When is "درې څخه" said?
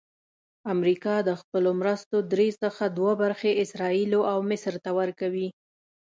2.33-2.83